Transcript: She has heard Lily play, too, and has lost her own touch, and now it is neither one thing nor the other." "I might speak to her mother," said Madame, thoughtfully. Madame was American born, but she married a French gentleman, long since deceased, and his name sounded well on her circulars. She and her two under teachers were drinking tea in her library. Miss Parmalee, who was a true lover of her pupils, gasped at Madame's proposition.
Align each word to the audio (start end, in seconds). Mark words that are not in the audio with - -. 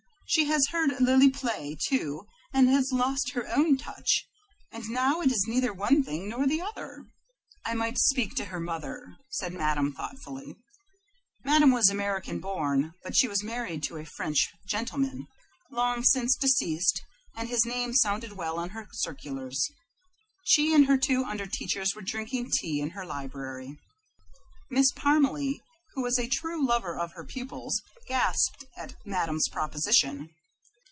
She 0.33 0.45
has 0.45 0.67
heard 0.67 0.97
Lily 1.01 1.29
play, 1.29 1.75
too, 1.77 2.25
and 2.53 2.69
has 2.69 2.93
lost 2.93 3.31
her 3.31 3.49
own 3.53 3.75
touch, 3.75 4.29
and 4.71 4.87
now 4.87 5.19
it 5.19 5.29
is 5.29 5.43
neither 5.45 5.73
one 5.73 6.03
thing 6.05 6.29
nor 6.29 6.47
the 6.47 6.61
other." 6.61 7.07
"I 7.65 7.73
might 7.73 7.97
speak 7.99 8.33
to 8.35 8.45
her 8.45 8.61
mother," 8.61 9.17
said 9.29 9.53
Madame, 9.53 9.91
thoughtfully. 9.91 10.55
Madame 11.43 11.71
was 11.71 11.89
American 11.89 12.39
born, 12.39 12.93
but 13.03 13.13
she 13.13 13.27
married 13.43 13.85
a 13.91 14.05
French 14.05 14.47
gentleman, 14.69 15.27
long 15.69 16.01
since 16.01 16.37
deceased, 16.37 17.01
and 17.35 17.49
his 17.49 17.65
name 17.65 17.93
sounded 17.93 18.31
well 18.37 18.57
on 18.57 18.69
her 18.69 18.87
circulars. 18.93 19.61
She 20.45 20.73
and 20.73 20.85
her 20.85 20.97
two 20.97 21.25
under 21.25 21.45
teachers 21.45 21.93
were 21.93 22.01
drinking 22.01 22.51
tea 22.51 22.79
in 22.79 22.91
her 22.91 23.05
library. 23.05 23.77
Miss 24.69 24.93
Parmalee, 24.93 25.59
who 25.93 26.01
was 26.03 26.17
a 26.17 26.25
true 26.25 26.65
lover 26.65 26.97
of 26.97 27.11
her 27.11 27.25
pupils, 27.25 27.81
gasped 28.07 28.63
at 28.77 28.95
Madame's 29.05 29.49
proposition. 29.49 30.29